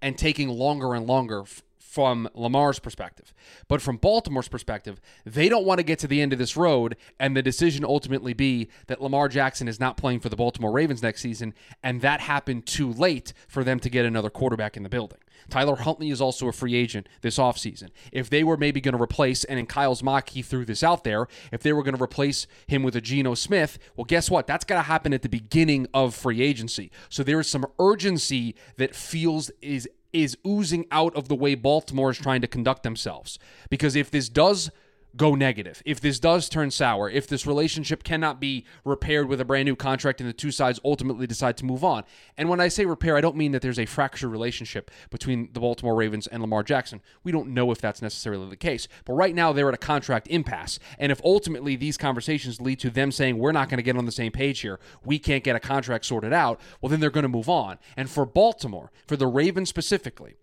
and 0.00 0.16
taking 0.16 0.48
longer 0.48 0.94
and 0.94 1.06
longer 1.06 1.44
from 1.90 2.28
Lamar's 2.34 2.78
perspective. 2.78 3.34
But 3.66 3.82
from 3.82 3.96
Baltimore's 3.96 4.46
perspective, 4.46 5.00
they 5.26 5.48
don't 5.48 5.66
want 5.66 5.78
to 5.80 5.82
get 5.82 5.98
to 6.00 6.06
the 6.06 6.20
end 6.20 6.32
of 6.32 6.38
this 6.38 6.56
road 6.56 6.96
and 7.18 7.36
the 7.36 7.42
decision 7.42 7.84
ultimately 7.84 8.32
be 8.32 8.68
that 8.86 9.02
Lamar 9.02 9.28
Jackson 9.28 9.66
is 9.66 9.80
not 9.80 9.96
playing 9.96 10.20
for 10.20 10.28
the 10.28 10.36
Baltimore 10.36 10.70
Ravens 10.70 11.02
next 11.02 11.20
season, 11.20 11.52
and 11.82 12.00
that 12.00 12.20
happened 12.20 12.66
too 12.66 12.92
late 12.92 13.32
for 13.48 13.64
them 13.64 13.80
to 13.80 13.90
get 13.90 14.04
another 14.04 14.30
quarterback 14.30 14.76
in 14.76 14.84
the 14.84 14.88
building. 14.88 15.18
Tyler 15.48 15.74
Huntley 15.74 16.10
is 16.10 16.20
also 16.20 16.46
a 16.46 16.52
free 16.52 16.76
agent 16.76 17.08
this 17.22 17.38
offseason. 17.38 17.88
If 18.12 18.30
they 18.30 18.44
were 18.44 18.56
maybe 18.56 18.80
going 18.80 18.96
to 18.96 19.02
replace, 19.02 19.42
and 19.42 19.58
in 19.58 19.66
Kyle's 19.66 20.02
mock, 20.02 20.28
he 20.28 20.42
threw 20.42 20.64
this 20.64 20.84
out 20.84 21.02
there, 21.02 21.26
if 21.50 21.62
they 21.62 21.72
were 21.72 21.82
going 21.82 21.96
to 21.96 22.02
replace 22.02 22.46
him 22.68 22.84
with 22.84 22.94
a 22.94 23.00
Geno 23.00 23.34
Smith, 23.34 23.78
well, 23.96 24.04
guess 24.04 24.30
what? 24.30 24.46
That's 24.46 24.64
going 24.64 24.80
to 24.80 24.86
happen 24.86 25.12
at 25.12 25.22
the 25.22 25.28
beginning 25.28 25.88
of 25.92 26.14
free 26.14 26.40
agency. 26.40 26.92
So 27.08 27.24
there 27.24 27.40
is 27.40 27.48
some 27.48 27.66
urgency 27.80 28.54
that 28.76 28.94
feels 28.94 29.50
is 29.60 29.88
is 30.12 30.36
oozing 30.46 30.86
out 30.90 31.14
of 31.14 31.28
the 31.28 31.34
way 31.34 31.54
Baltimore 31.54 32.10
is 32.10 32.18
trying 32.18 32.40
to 32.40 32.46
conduct 32.46 32.82
themselves. 32.82 33.38
Because 33.68 33.96
if 33.96 34.10
this 34.10 34.28
does 34.28 34.70
go 35.16 35.34
negative, 35.34 35.82
if 35.84 36.00
this 36.00 36.18
does 36.18 36.48
turn 36.48 36.70
sour, 36.70 37.08
if 37.10 37.26
this 37.26 37.46
relationship 37.46 38.02
cannot 38.02 38.40
be 38.40 38.64
repaired 38.84 39.28
with 39.28 39.40
a 39.40 39.44
brand 39.44 39.66
new 39.66 39.76
contract 39.76 40.20
and 40.20 40.28
the 40.28 40.34
two 40.34 40.50
sides 40.50 40.80
ultimately 40.84 41.26
decide 41.26 41.56
to 41.56 41.64
move 41.64 41.84
on. 41.84 42.04
And 42.36 42.48
when 42.48 42.60
I 42.60 42.68
say 42.68 42.86
repair, 42.86 43.16
I 43.16 43.20
don't 43.20 43.36
mean 43.36 43.52
that 43.52 43.62
there's 43.62 43.78
a 43.78 43.86
fractured 43.86 44.30
relationship 44.30 44.90
between 45.10 45.50
the 45.52 45.60
Baltimore 45.60 45.94
Ravens 45.94 46.26
and 46.26 46.42
Lamar 46.42 46.62
Jackson. 46.62 47.00
We 47.24 47.32
don't 47.32 47.54
know 47.54 47.70
if 47.70 47.80
that's 47.80 48.02
necessarily 48.02 48.48
the 48.48 48.56
case. 48.56 48.88
But 49.04 49.14
right 49.14 49.34
now, 49.34 49.52
they're 49.52 49.68
at 49.68 49.74
a 49.74 49.78
contract 49.78 50.28
impasse. 50.28 50.78
And 50.98 51.10
if 51.10 51.20
ultimately 51.24 51.76
these 51.76 51.96
conversations 51.96 52.60
lead 52.60 52.78
to 52.80 52.90
them 52.90 53.12
saying, 53.12 53.38
we're 53.38 53.52
not 53.52 53.68
going 53.68 53.78
to 53.78 53.82
get 53.82 53.96
on 53.96 54.06
the 54.06 54.12
same 54.12 54.32
page 54.32 54.60
here, 54.60 54.78
we 55.04 55.18
can't 55.18 55.44
get 55.44 55.56
a 55.56 55.60
contract 55.60 56.04
sorted 56.04 56.32
out, 56.32 56.60
well, 56.80 56.90
then 56.90 57.00
they're 57.00 57.10
going 57.10 57.22
to 57.22 57.28
move 57.28 57.48
on. 57.48 57.78
And 57.96 58.08
for 58.08 58.24
Baltimore, 58.26 58.92
for 59.06 59.16
the 59.16 59.26
Ravens 59.26 59.68
specifically, 59.68 60.36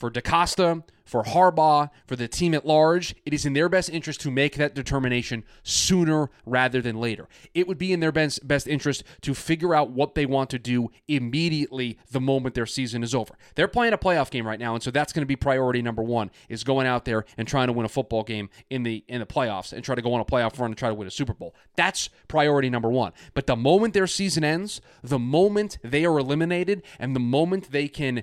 for 0.00 0.10
DeCosta, 0.10 0.82
for 1.04 1.24
Harbaugh, 1.24 1.90
for 2.06 2.16
the 2.16 2.26
team 2.26 2.54
at 2.54 2.64
large, 2.64 3.14
it 3.26 3.34
is 3.34 3.44
in 3.44 3.52
their 3.52 3.68
best 3.68 3.90
interest 3.90 4.20
to 4.22 4.30
make 4.30 4.54
that 4.56 4.74
determination 4.74 5.44
sooner 5.62 6.30
rather 6.46 6.80
than 6.80 6.96
later. 6.96 7.28
It 7.52 7.68
would 7.68 7.76
be 7.76 7.92
in 7.92 8.00
their 8.00 8.12
best, 8.12 8.46
best 8.48 8.66
interest 8.66 9.04
to 9.20 9.34
figure 9.34 9.74
out 9.74 9.90
what 9.90 10.14
they 10.14 10.24
want 10.24 10.48
to 10.50 10.58
do 10.58 10.90
immediately 11.06 11.98
the 12.12 12.20
moment 12.20 12.54
their 12.54 12.64
season 12.64 13.02
is 13.02 13.14
over. 13.14 13.34
They're 13.56 13.68
playing 13.68 13.92
a 13.92 13.98
playoff 13.98 14.30
game 14.30 14.46
right 14.46 14.58
now, 14.58 14.74
and 14.74 14.82
so 14.82 14.90
that's 14.90 15.12
going 15.12 15.22
to 15.22 15.26
be 15.26 15.36
priority 15.36 15.82
number 15.82 16.02
one 16.02 16.30
is 16.48 16.64
going 16.64 16.86
out 16.86 17.04
there 17.04 17.26
and 17.36 17.46
trying 17.46 17.66
to 17.66 17.74
win 17.74 17.84
a 17.84 17.90
football 17.90 18.22
game 18.22 18.48
in 18.70 18.84
the 18.84 19.04
in 19.06 19.20
the 19.20 19.26
playoffs 19.26 19.74
and 19.74 19.84
try 19.84 19.94
to 19.94 20.02
go 20.02 20.14
on 20.14 20.20
a 20.20 20.24
playoff 20.24 20.58
run 20.58 20.70
and 20.70 20.78
try 20.78 20.88
to 20.88 20.94
win 20.94 21.08
a 21.08 21.10
Super 21.10 21.34
Bowl. 21.34 21.54
That's 21.76 22.08
priority 22.26 22.70
number 22.70 22.88
one. 22.88 23.12
But 23.34 23.46
the 23.46 23.56
moment 23.56 23.92
their 23.92 24.06
season 24.06 24.44
ends, 24.44 24.80
the 25.02 25.18
moment 25.18 25.76
they 25.82 26.06
are 26.06 26.18
eliminated, 26.18 26.84
and 26.98 27.14
the 27.14 27.20
moment 27.20 27.72
they 27.72 27.88
can 27.88 28.22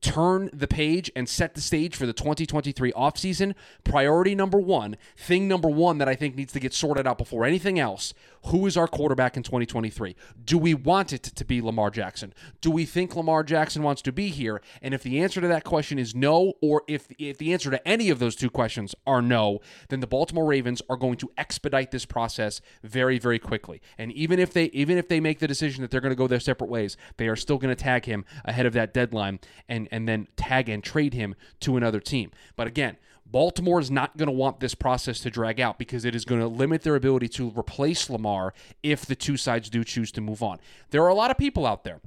turn 0.00 0.50
the 0.52 0.68
page 0.68 1.10
and 1.14 1.28
set 1.28 1.54
the 1.54 1.60
stage 1.60 1.94
for 1.94 2.06
the 2.06 2.12
2023 2.12 2.92
offseason, 2.92 3.54
priority 3.84 4.34
number 4.34 4.58
one, 4.58 4.96
thing 5.16 5.46
number 5.46 5.68
one 5.68 5.98
that 5.98 6.08
I 6.08 6.14
think 6.14 6.36
needs 6.36 6.52
to 6.54 6.60
get 6.60 6.72
sorted 6.72 7.06
out 7.06 7.18
before 7.18 7.44
anything 7.44 7.78
else 7.78 8.14
who 8.46 8.66
is 8.66 8.76
our 8.76 8.88
quarterback 8.88 9.36
in 9.36 9.42
2023? 9.42 10.16
Do 10.44 10.56
we 10.56 10.74
want 10.74 11.12
it 11.12 11.22
to 11.22 11.44
be 11.44 11.60
Lamar 11.60 11.90
Jackson? 11.90 12.32
Do 12.60 12.70
we 12.70 12.84
think 12.84 13.14
Lamar 13.14 13.42
Jackson 13.42 13.82
wants 13.82 14.02
to 14.02 14.12
be 14.12 14.28
here? 14.28 14.62
And 14.80 14.94
if 14.94 15.02
the 15.02 15.20
answer 15.20 15.40
to 15.40 15.48
that 15.48 15.64
question 15.64 15.98
is 15.98 16.14
no, 16.14 16.54
or 16.62 16.82
if, 16.88 17.08
if 17.18 17.38
the 17.38 17.52
answer 17.52 17.70
to 17.70 17.86
any 17.86 18.08
of 18.08 18.18
those 18.18 18.36
two 18.36 18.50
questions 18.50 18.94
are 19.06 19.20
no, 19.20 19.60
then 19.88 20.00
the 20.00 20.06
Baltimore 20.06 20.46
Ravens 20.46 20.80
are 20.88 20.96
going 20.96 21.16
to 21.16 21.30
expedite 21.36 21.90
this 21.90 22.06
process 22.06 22.60
very, 22.82 23.18
very 23.18 23.38
quickly. 23.38 23.82
And 23.98 24.12
even 24.12 24.38
if 24.38 24.52
they 24.52 24.64
even 24.66 24.96
if 24.96 25.08
they 25.08 25.20
make 25.20 25.38
the 25.38 25.48
decision 25.48 25.82
that 25.82 25.90
they're 25.90 26.00
going 26.00 26.10
to 26.10 26.16
go 26.16 26.26
their 26.26 26.40
separate 26.40 26.70
ways, 26.70 26.96
they 27.16 27.28
are 27.28 27.36
still 27.36 27.58
going 27.58 27.74
to 27.74 27.82
tag 27.82 28.06
him 28.06 28.24
ahead 28.44 28.66
of 28.66 28.72
that 28.72 28.94
deadline 28.94 29.40
and, 29.68 29.88
and 29.90 30.08
then 30.08 30.28
tag 30.36 30.68
and 30.68 30.82
trade 30.82 31.14
him 31.14 31.34
to 31.60 31.76
another 31.76 32.00
team. 32.00 32.30
But 32.56 32.66
again, 32.66 32.96
Baltimore 33.26 33.80
is 33.80 33.90
not 33.90 34.16
going 34.16 34.26
to 34.26 34.32
want 34.32 34.60
this 34.60 34.74
process 34.74 35.20
to 35.20 35.30
drag 35.30 35.60
out 35.60 35.78
because 35.78 36.04
it 36.04 36.14
is 36.14 36.24
going 36.24 36.40
to 36.40 36.48
limit 36.48 36.82
their 36.82 36.96
ability 36.96 37.28
to 37.28 37.50
replace 37.56 38.10
Lamar 38.10 38.52
if 38.82 39.06
the 39.06 39.14
two 39.14 39.36
sides 39.36 39.70
do 39.70 39.84
choose 39.84 40.10
to 40.12 40.20
move 40.20 40.42
on. 40.42 40.58
There 40.90 41.02
are 41.04 41.08
a 41.08 41.14
lot 41.14 41.30
of 41.30 41.38
people 41.38 41.66
out 41.66 41.84
there. 41.84 42.00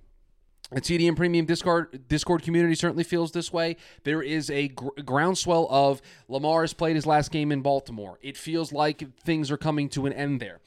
The 0.71 0.81
TDN 0.81 1.15
Premium 1.15 1.45
Discord 1.45 2.07
Discord 2.07 2.41
community 2.41 2.73
certainly 2.73 3.03
feels 3.03 3.31
this 3.31 3.53
way. 3.53 3.77
There 4.05 4.23
is 4.23 4.49
a 4.49 4.69
gr- 4.69 4.89
groundswell 5.05 5.67
of 5.69 6.01
Lamar 6.27 6.61
has 6.61 6.73
played 6.73 6.95
his 6.95 7.05
last 7.05 7.31
game 7.31 7.51
in 7.51 7.61
Baltimore. 7.61 8.17
It 8.21 8.37
feels 8.37 8.73
like 8.73 9.03
things 9.19 9.51
are 9.51 9.57
coming 9.57 9.87
to 9.89 10.07
an 10.07 10.13
end 10.13 10.39
there. 10.39 10.61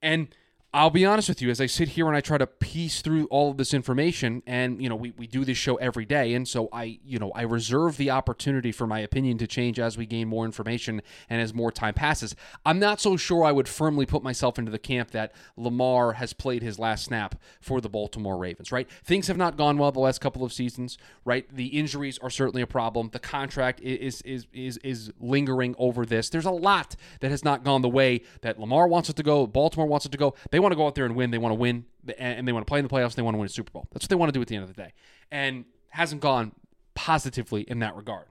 And 0.00 0.28
I'll 0.72 0.90
be 0.90 1.04
honest 1.04 1.28
with 1.28 1.42
you, 1.42 1.50
as 1.50 1.60
I 1.60 1.66
sit 1.66 1.88
here 1.88 2.06
and 2.06 2.16
I 2.16 2.20
try 2.20 2.38
to 2.38 2.46
piece 2.46 3.02
through 3.02 3.26
all 3.26 3.50
of 3.50 3.56
this 3.56 3.74
information, 3.74 4.40
and 4.46 4.80
you 4.80 4.88
know, 4.88 4.94
we, 4.94 5.10
we 5.10 5.26
do 5.26 5.44
this 5.44 5.58
show 5.58 5.74
every 5.76 6.04
day, 6.04 6.32
and 6.34 6.46
so 6.46 6.68
I, 6.72 7.00
you 7.04 7.18
know, 7.18 7.32
I 7.32 7.42
reserve 7.42 7.96
the 7.96 8.10
opportunity 8.10 8.70
for 8.70 8.86
my 8.86 9.00
opinion 9.00 9.36
to 9.38 9.48
change 9.48 9.80
as 9.80 9.98
we 9.98 10.06
gain 10.06 10.28
more 10.28 10.44
information 10.44 11.02
and 11.28 11.42
as 11.42 11.52
more 11.52 11.72
time 11.72 11.94
passes. 11.94 12.36
I'm 12.64 12.78
not 12.78 13.00
so 13.00 13.16
sure 13.16 13.42
I 13.42 13.50
would 13.50 13.66
firmly 13.66 14.06
put 14.06 14.22
myself 14.22 14.60
into 14.60 14.70
the 14.70 14.78
camp 14.78 15.10
that 15.10 15.32
Lamar 15.56 16.12
has 16.12 16.32
played 16.32 16.62
his 16.62 16.78
last 16.78 17.04
snap 17.04 17.34
for 17.60 17.80
the 17.80 17.88
Baltimore 17.88 18.38
Ravens, 18.38 18.70
right? 18.70 18.88
Things 19.02 19.26
have 19.26 19.36
not 19.36 19.56
gone 19.56 19.76
well 19.76 19.90
the 19.90 19.98
last 19.98 20.20
couple 20.20 20.44
of 20.44 20.52
seasons, 20.52 20.98
right? 21.24 21.52
The 21.52 21.66
injuries 21.66 22.16
are 22.18 22.30
certainly 22.30 22.62
a 22.62 22.68
problem. 22.68 23.10
The 23.12 23.18
contract 23.18 23.80
is 23.80 24.22
is 24.22 24.46
is 24.52 24.76
is 24.84 25.10
lingering 25.18 25.74
over 25.78 26.06
this. 26.06 26.30
There's 26.30 26.44
a 26.44 26.52
lot 26.52 26.94
that 27.18 27.32
has 27.32 27.44
not 27.44 27.64
gone 27.64 27.82
the 27.82 27.88
way 27.88 28.22
that 28.42 28.60
Lamar 28.60 28.86
wants 28.86 29.08
it 29.08 29.16
to 29.16 29.24
go, 29.24 29.48
Baltimore 29.48 29.86
wants 29.86 30.06
it 30.06 30.12
to 30.12 30.18
go. 30.18 30.34
They 30.52 30.59
they 30.60 30.62
want 30.62 30.72
to 30.72 30.76
go 30.76 30.86
out 30.86 30.94
there 30.94 31.06
and 31.06 31.16
win. 31.16 31.30
They 31.30 31.38
want 31.38 31.52
to 31.52 31.58
win, 31.58 31.86
and 32.18 32.46
they 32.46 32.52
want 32.52 32.66
to 32.66 32.70
play 32.70 32.80
in 32.80 32.84
the 32.84 32.90
playoffs. 32.90 33.14
They 33.14 33.22
want 33.22 33.34
to 33.34 33.38
win 33.38 33.46
a 33.46 33.48
Super 33.48 33.70
Bowl. 33.70 33.88
That's 33.92 34.04
what 34.04 34.10
they 34.10 34.16
want 34.16 34.28
to 34.28 34.36
do 34.36 34.42
at 34.42 34.48
the 34.48 34.56
end 34.56 34.64
of 34.64 34.68
the 34.68 34.74
day, 34.74 34.92
and 35.30 35.64
hasn't 35.88 36.20
gone 36.20 36.52
positively 36.94 37.62
in 37.62 37.78
that 37.78 37.96
regard. 37.96 38.26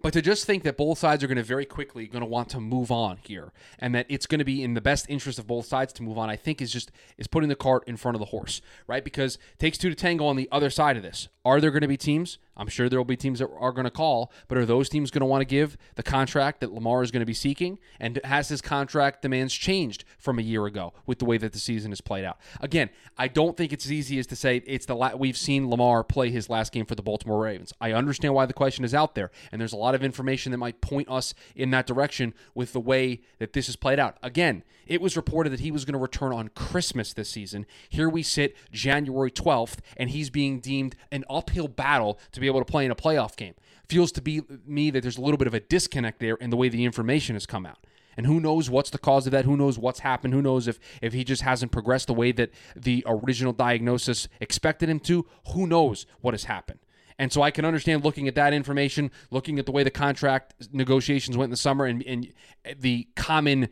But 0.00 0.12
to 0.14 0.22
just 0.22 0.44
think 0.44 0.64
that 0.64 0.76
both 0.76 0.98
sides 0.98 1.22
are 1.22 1.26
going 1.26 1.36
to 1.36 1.42
very 1.42 1.64
quickly 1.64 2.06
going 2.06 2.20
to 2.20 2.26
want 2.26 2.48
to 2.50 2.60
move 2.60 2.90
on 2.90 3.18
here, 3.18 3.52
and 3.78 3.94
that 3.94 4.06
it's 4.08 4.26
going 4.26 4.38
to 4.38 4.44
be 4.44 4.62
in 4.62 4.74
the 4.74 4.80
best 4.80 5.06
interest 5.08 5.38
of 5.38 5.46
both 5.46 5.66
sides 5.66 5.92
to 5.94 6.02
move 6.02 6.16
on, 6.16 6.30
I 6.30 6.36
think 6.36 6.62
is 6.62 6.72
just 6.72 6.90
is 7.18 7.26
putting 7.26 7.50
the 7.50 7.56
cart 7.56 7.84
in 7.86 7.98
front 7.98 8.14
of 8.14 8.20
the 8.20 8.26
horse, 8.26 8.62
right? 8.86 9.04
Because 9.04 9.38
takes 9.58 9.76
two 9.76 9.90
to 9.90 9.94
tango 9.94 10.24
on 10.24 10.36
the 10.36 10.48
other 10.50 10.70
side 10.70 10.96
of 10.96 11.02
this. 11.02 11.28
Are 11.44 11.60
there 11.60 11.70
going 11.70 11.82
to 11.82 11.88
be 11.88 11.98
teams? 11.98 12.38
I'm 12.56 12.68
sure 12.68 12.88
there 12.88 12.98
will 12.98 13.04
be 13.04 13.16
teams 13.16 13.38
that 13.38 13.48
are 13.58 13.72
going 13.72 13.84
to 13.84 13.90
call, 13.90 14.32
but 14.48 14.58
are 14.58 14.66
those 14.66 14.88
teams 14.88 15.10
going 15.10 15.20
to 15.20 15.26
want 15.26 15.40
to 15.40 15.46
give 15.46 15.76
the 15.96 16.02
contract 16.02 16.60
that 16.60 16.72
Lamar 16.72 17.02
is 17.02 17.10
going 17.10 17.20
to 17.20 17.26
be 17.26 17.34
seeking? 17.34 17.78
And 17.98 18.20
has 18.24 18.48
his 18.48 18.60
contract 18.60 19.22
demands 19.22 19.54
changed 19.54 20.04
from 20.18 20.38
a 20.38 20.42
year 20.42 20.66
ago 20.66 20.92
with 21.06 21.18
the 21.18 21.24
way 21.24 21.38
that 21.38 21.52
the 21.52 21.58
season 21.58 21.90
has 21.90 22.00
played 22.00 22.24
out? 22.24 22.38
Again, 22.60 22.90
I 23.18 23.28
don't 23.28 23.56
think 23.56 23.72
it's 23.72 23.84
as 23.84 23.92
easy 23.92 24.18
as 24.18 24.26
to 24.28 24.36
say 24.36 24.62
it's 24.66 24.86
the 24.86 24.94
la- 24.94 25.14
we've 25.14 25.36
seen 25.36 25.68
Lamar 25.68 26.04
play 26.04 26.30
his 26.30 26.48
last 26.48 26.72
game 26.72 26.86
for 26.86 26.94
the 26.94 27.02
Baltimore 27.02 27.42
Ravens. 27.42 27.72
I 27.80 27.92
understand 27.92 28.34
why 28.34 28.46
the 28.46 28.52
question 28.52 28.84
is 28.84 28.94
out 28.94 29.14
there, 29.14 29.30
and 29.50 29.60
there's 29.60 29.72
a 29.72 29.76
lot 29.76 29.94
of 29.94 30.02
information 30.02 30.52
that 30.52 30.58
might 30.58 30.80
point 30.80 31.08
us 31.08 31.34
in 31.54 31.70
that 31.70 31.86
direction 31.86 32.34
with 32.54 32.72
the 32.72 32.80
way 32.80 33.20
that 33.38 33.52
this 33.52 33.66
has 33.66 33.76
played 33.76 33.98
out. 33.98 34.16
Again, 34.22 34.62
it 34.86 35.00
was 35.00 35.16
reported 35.16 35.50
that 35.50 35.60
he 35.60 35.70
was 35.70 35.84
going 35.84 35.94
to 35.94 35.98
return 35.98 36.32
on 36.32 36.48
Christmas 36.48 37.12
this 37.12 37.30
season. 37.30 37.66
Here 37.88 38.08
we 38.08 38.22
sit 38.22 38.56
January 38.70 39.30
12th, 39.30 39.78
and 39.96 40.10
he's 40.10 40.30
being 40.30 40.60
deemed 40.60 40.94
an 41.10 41.24
uphill 41.28 41.68
battle 41.68 42.18
to 42.32 42.40
be 42.44 42.48
able 42.48 42.60
to 42.60 42.70
play 42.70 42.84
in 42.84 42.90
a 42.90 42.96
playoff 42.96 43.36
game. 43.36 43.54
Feels 43.88 44.12
to 44.12 44.22
be 44.22 44.42
me 44.66 44.90
that 44.90 45.02
there's 45.02 45.18
a 45.18 45.20
little 45.20 45.38
bit 45.38 45.46
of 45.46 45.54
a 45.54 45.60
disconnect 45.60 46.20
there 46.20 46.34
in 46.36 46.50
the 46.50 46.56
way 46.56 46.68
the 46.68 46.84
information 46.84 47.34
has 47.34 47.46
come 47.46 47.66
out. 47.66 47.78
And 48.16 48.26
who 48.26 48.40
knows 48.40 48.70
what's 48.70 48.90
the 48.90 48.98
cause 48.98 49.26
of 49.26 49.32
that? 49.32 49.44
Who 49.44 49.56
knows 49.56 49.78
what's 49.78 50.00
happened? 50.00 50.34
Who 50.34 50.42
knows 50.42 50.68
if 50.68 50.78
if 51.02 51.12
he 51.12 51.24
just 51.24 51.42
hasn't 51.42 51.72
progressed 51.72 52.06
the 52.06 52.14
way 52.14 52.32
that 52.32 52.50
the 52.76 53.02
original 53.06 53.52
diagnosis 53.52 54.28
expected 54.40 54.88
him 54.88 55.00
to? 55.00 55.26
Who 55.52 55.66
knows 55.66 56.06
what 56.20 56.34
has 56.34 56.44
happened? 56.44 56.78
And 57.18 57.32
so 57.32 57.42
I 57.42 57.50
can 57.50 57.64
understand 57.64 58.04
looking 58.04 58.28
at 58.28 58.34
that 58.34 58.52
information, 58.52 59.10
looking 59.30 59.58
at 59.58 59.66
the 59.66 59.72
way 59.72 59.84
the 59.84 59.90
contract 59.90 60.54
negotiations 60.72 61.36
went 61.36 61.48
in 61.48 61.50
the 61.52 61.56
summer, 61.56 61.84
and, 61.84 62.02
and 62.02 62.32
the 62.78 63.08
common 63.14 63.68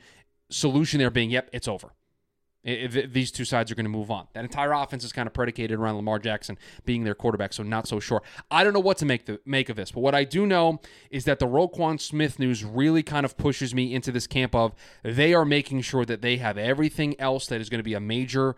solution 0.49 0.99
there 0.99 1.11
being, 1.11 1.31
yep, 1.31 1.50
it's 1.52 1.67
over. 1.67 1.93
If 2.64 3.12
these 3.12 3.33
two 3.33 3.45
sides 3.45 3.73
are 3.73 3.75
going 3.75 3.87
to 3.87 3.90
move 3.90 4.09
on. 4.09 4.28
That 4.35 4.45
entire 4.45 4.73
offense 4.73 5.02
is 5.02 5.12
kind 5.12 5.26
of 5.26 5.33
predicated 5.33 5.81
around 5.81 5.97
Lamar 5.97 6.21
Jackson 6.21 6.57
being 6.85 7.02
their 7.02 7.14
quarterback, 7.14 7.52
so 7.52 7.64
not 7.64 7.88
so 7.88 7.99
sure. 7.99 8.23
I 8.52 8.62
don't 8.62 8.73
know 8.73 8.78
what 8.78 8.99
to 8.99 9.04
make 9.04 9.26
the 9.26 9.40
make 9.45 9.69
of 9.69 9.75
this, 9.75 9.90
but 9.90 10.00
what 10.00 10.14
I 10.14 10.23
do 10.23 10.47
know 10.47 10.81
is 11.11 11.25
that 11.25 11.40
the 11.40 11.47
Roquan 11.47 12.00
Smith 12.00 12.38
news 12.38 12.64
really 12.64 13.02
kind 13.02 13.26
of 13.26 13.37
pushes 13.37 13.75
me 13.75 13.92
into 13.92 14.12
this 14.12 14.28
camp 14.28 14.54
of 14.54 14.75
they 15.02 15.35
are 15.35 15.45
making 15.45 15.81
sure 15.81 16.04
that 16.04 16.23
they 16.23 16.37
have 16.37 16.57
everything 16.57 17.19
else 17.21 17.47
that 17.49 17.61
is 17.61 17.69
going 17.69 17.81
to 17.81 17.85
be 17.85 17.95
a 17.95 18.00
major 18.00 18.54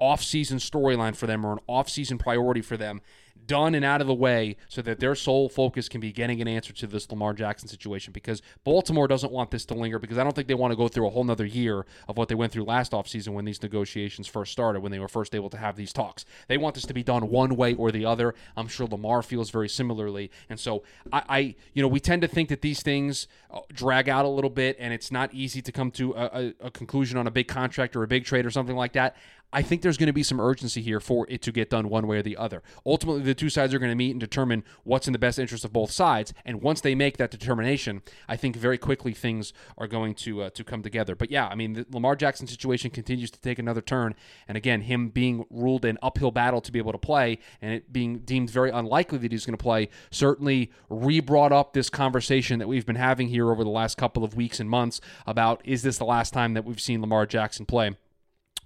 off-season 0.00 0.58
storyline 0.58 1.14
for 1.14 1.28
them 1.28 1.46
or 1.46 1.52
an 1.52 1.60
off-season 1.68 2.18
priority 2.18 2.60
for 2.60 2.76
them 2.76 3.00
done 3.46 3.74
and 3.74 3.84
out 3.84 4.00
of 4.00 4.06
the 4.06 4.14
way 4.14 4.56
so 4.68 4.82
that 4.82 5.00
their 5.00 5.14
sole 5.14 5.48
focus 5.48 5.88
can 5.88 6.00
be 6.00 6.12
getting 6.12 6.40
an 6.40 6.48
answer 6.48 6.72
to 6.72 6.86
this 6.86 7.10
Lamar 7.10 7.32
Jackson 7.32 7.68
situation 7.68 8.12
because 8.12 8.42
Baltimore 8.64 9.08
doesn't 9.08 9.32
want 9.32 9.50
this 9.50 9.64
to 9.66 9.74
linger 9.74 9.98
because 9.98 10.18
I 10.18 10.24
don't 10.24 10.34
think 10.34 10.48
they 10.48 10.54
want 10.54 10.72
to 10.72 10.76
go 10.76 10.88
through 10.88 11.06
a 11.06 11.10
whole 11.10 11.24
nother 11.24 11.44
year 11.44 11.86
of 12.08 12.16
what 12.16 12.28
they 12.28 12.34
went 12.34 12.52
through 12.52 12.64
last 12.64 12.92
offseason 12.92 13.28
when 13.28 13.44
these 13.44 13.62
negotiations 13.62 14.26
first 14.26 14.52
started, 14.52 14.80
when 14.80 14.92
they 14.92 14.98
were 14.98 15.08
first 15.08 15.34
able 15.34 15.50
to 15.50 15.56
have 15.56 15.76
these 15.76 15.92
talks. 15.92 16.24
They 16.48 16.58
want 16.58 16.74
this 16.74 16.86
to 16.86 16.94
be 16.94 17.02
done 17.02 17.28
one 17.28 17.56
way 17.56 17.74
or 17.74 17.90
the 17.90 18.04
other. 18.04 18.34
I'm 18.56 18.68
sure 18.68 18.86
Lamar 18.86 19.22
feels 19.22 19.50
very 19.50 19.68
similarly. 19.68 20.30
And 20.48 20.58
so 20.58 20.82
I, 21.12 21.22
I 21.28 21.38
you 21.72 21.82
know, 21.82 21.88
we 21.88 22.00
tend 22.00 22.22
to 22.22 22.28
think 22.28 22.48
that 22.48 22.62
these 22.62 22.82
things 22.82 23.26
uh, 23.50 23.60
drag 23.72 24.08
out 24.08 24.24
a 24.24 24.28
little 24.28 24.50
bit 24.50 24.76
and 24.78 24.92
it's 24.92 25.10
not 25.10 25.32
easy 25.32 25.62
to 25.62 25.72
come 25.72 25.90
to 25.92 26.12
a, 26.12 26.24
a, 26.24 26.54
a 26.66 26.70
conclusion 26.70 27.18
on 27.18 27.26
a 27.26 27.30
big 27.30 27.48
contract 27.48 27.96
or 27.96 28.02
a 28.02 28.08
big 28.08 28.24
trade 28.24 28.46
or 28.46 28.50
something 28.50 28.76
like 28.76 28.92
that. 28.92 29.16
I 29.54 29.62
think 29.62 29.82
there's 29.82 29.96
going 29.96 30.08
to 30.08 30.12
be 30.12 30.24
some 30.24 30.40
urgency 30.40 30.82
here 30.82 30.98
for 30.98 31.26
it 31.30 31.40
to 31.42 31.52
get 31.52 31.70
done 31.70 31.88
one 31.88 32.08
way 32.08 32.18
or 32.18 32.22
the 32.22 32.36
other. 32.36 32.62
Ultimately, 32.84 33.22
the 33.22 33.34
two 33.34 33.48
sides 33.48 33.72
are 33.72 33.78
going 33.78 33.92
to 33.92 33.96
meet 33.96 34.10
and 34.10 34.20
determine 34.20 34.64
what's 34.82 35.06
in 35.06 35.12
the 35.12 35.18
best 35.18 35.38
interest 35.38 35.64
of 35.64 35.72
both 35.72 35.92
sides. 35.92 36.34
And 36.44 36.60
once 36.60 36.80
they 36.80 36.96
make 36.96 37.18
that 37.18 37.30
determination, 37.30 38.02
I 38.28 38.36
think 38.36 38.56
very 38.56 38.78
quickly 38.78 39.12
things 39.12 39.52
are 39.78 39.86
going 39.86 40.16
to 40.16 40.42
uh, 40.42 40.50
to 40.50 40.64
come 40.64 40.82
together. 40.82 41.14
But 41.14 41.30
yeah, 41.30 41.46
I 41.46 41.54
mean, 41.54 41.74
the 41.74 41.86
Lamar 41.92 42.16
Jackson 42.16 42.48
situation 42.48 42.90
continues 42.90 43.30
to 43.30 43.40
take 43.40 43.60
another 43.60 43.80
turn. 43.80 44.16
And 44.48 44.56
again, 44.56 44.82
him 44.82 45.08
being 45.08 45.46
ruled 45.50 45.84
an 45.84 45.98
uphill 46.02 46.32
battle 46.32 46.60
to 46.60 46.72
be 46.72 46.80
able 46.80 46.92
to 46.92 46.98
play, 46.98 47.38
and 47.62 47.72
it 47.72 47.92
being 47.92 48.18
deemed 48.18 48.50
very 48.50 48.70
unlikely 48.70 49.18
that 49.18 49.30
he's 49.30 49.46
going 49.46 49.56
to 49.56 49.62
play, 49.62 49.88
certainly 50.10 50.72
re-brought 50.90 51.52
up 51.52 51.74
this 51.74 51.88
conversation 51.88 52.58
that 52.58 52.66
we've 52.66 52.86
been 52.86 52.96
having 52.96 53.28
here 53.28 53.52
over 53.52 53.62
the 53.62 53.70
last 53.70 53.96
couple 53.96 54.24
of 54.24 54.34
weeks 54.34 54.58
and 54.58 54.68
months 54.68 55.00
about 55.28 55.60
is 55.64 55.82
this 55.82 55.98
the 55.98 56.04
last 56.04 56.32
time 56.32 56.54
that 56.54 56.64
we've 56.64 56.80
seen 56.80 57.00
Lamar 57.00 57.24
Jackson 57.24 57.66
play? 57.66 57.94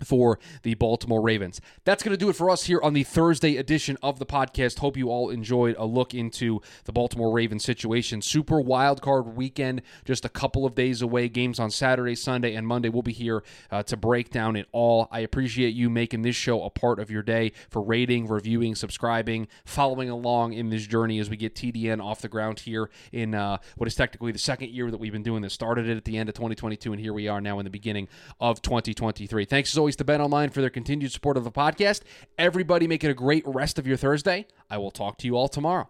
For 0.05 0.38
the 0.62 0.75
Baltimore 0.75 1.21
Ravens. 1.21 1.61
That's 1.85 2.02
going 2.02 2.12
to 2.12 2.19
do 2.19 2.28
it 2.28 2.37
for 2.37 2.50
us 2.50 2.64
here 2.64 2.81
on 2.83 2.93
the 2.93 3.02
Thursday 3.02 3.57
edition 3.57 3.97
of 4.02 4.19
the 4.19 4.26
podcast. 4.26 4.78
Hope 4.78 4.97
you 4.97 5.11
all 5.11 5.31
enjoyed 5.31 5.76
a 5.78 5.85
look 5.85 6.14
into 6.14 6.61
the 6.85 6.93
Baltimore 6.93 7.33
Ravens 7.33 7.64
situation. 7.64 8.23
Super 8.23 8.61
wild 8.61 9.02
card 9.02 9.37
weekend, 9.37 9.83
just 10.05 10.25
a 10.25 10.28
couple 10.28 10.64
of 10.64 10.75
days 10.75 11.02
away. 11.02 11.28
Games 11.28 11.59
on 11.59 11.71
Saturday, 11.71 12.14
Sunday, 12.14 12.55
and 12.55 12.67
Monday. 12.67 12.88
We'll 12.88 13.02
be 13.02 13.12
here 13.12 13.43
uh, 13.71 13.83
to 13.85 13.97
break 13.97 14.31
down 14.31 14.57
it 14.57 14.67
all. 14.73 15.09
I 15.11 15.21
appreciate 15.21 15.75
you 15.75 15.90
making 15.90 16.23
this 16.23 16.37
show 16.37 16.62
a 16.62 16.71
part 16.71 16.99
of 16.99 17.11
your 17.11 17.23
day 17.23 17.52
for 17.69 17.83
rating, 17.83 18.28
reviewing, 18.28 18.75
subscribing, 18.75 19.49
following 19.64 20.11
along 20.11 20.52
in 20.52 20.71
this 20.71 20.87
journey 20.87 21.19
as 21.19 21.28
we 21.28 21.37
get 21.37 21.55
TDN 21.55 22.02
off 22.02 22.21
the 22.21 22.28
ground 22.28 22.61
here 22.61 22.90
in 23.12 23.35
uh, 23.35 23.59
what 23.76 23.87
is 23.87 23.95
technically 23.95 24.33
the 24.33 24.38
second 24.38 24.71
year 24.71 24.90
that 24.90 24.99
we've 24.99 25.12
been 25.12 25.23
doing 25.23 25.43
this. 25.43 25.55
Started 25.55 25.88
it 25.88 25.97
at 25.97 26.05
the 26.05 26.17
end 26.17 26.28
of 26.28 26.35
2022, 26.35 26.93
and 26.93 27.00
here 27.00 27.12
we 27.12 27.28
are 27.28 27.40
now 27.40 27.59
in 27.59 27.64
the 27.64 27.71
beginning 27.71 28.09
of 28.40 28.62
2023. 28.62 29.45
Thanks 29.45 29.73
as 29.73 29.78
always 29.78 29.88
always 29.88 29.97
to 29.97 30.04
Bet 30.04 30.21
Online 30.21 30.50
for 30.50 30.61
their 30.61 30.68
continued 30.68 31.12
support 31.12 31.38
of 31.38 31.45
the 31.45 31.50
podcast. 31.50 32.02
Everybody 32.37 32.87
make 32.87 33.04
it 33.04 33.11
a 33.11 33.14
great 33.14 33.42
rest 33.47 33.78
of 33.78 33.87
your 33.87 33.97
Thursday. 33.97 34.47
I 34.68 34.76
will 34.76 34.90
talk 34.90 35.16
to 35.16 35.26
you 35.26 35.35
all 35.35 35.49
tomorrow. 35.49 35.88